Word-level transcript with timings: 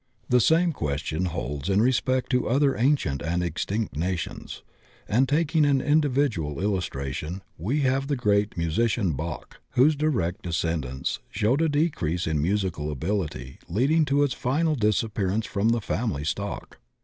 The 0.29 0.39
same 0.39 0.71
question 0.71 1.25
holds 1.25 1.69
in 1.69 1.79
respect 1.79 2.31
to 2.31 2.47
other 2.49 2.75
ancient 2.75 3.21
and 3.21 3.43
extinct 3.43 3.95
nations. 3.95 4.63
And 5.07 5.29
taking 5.29 5.63
an 5.63 5.79
individ 5.79 6.31
ual 6.39 6.59
illustration 6.59 7.43
we 7.55 7.81
have 7.81 8.07
the 8.07 8.15
great 8.15 8.57
musician 8.57 9.11
Bach, 9.11 9.59
whose 9.73 9.95
direct 9.95 10.41
descendants 10.41 11.19
showed 11.29 11.61
a 11.61 11.69
decrease 11.69 12.25
in 12.25 12.41
musical 12.41 12.89
abil 12.89 13.21
ity 13.25 13.59
leading 13.69 14.03
to 14.05 14.23
its 14.23 14.33
final 14.33 14.73
disappearance 14.73 15.45
from 15.45 15.69
the 15.69 15.81
family 15.81 16.23
stock. 16.23 16.79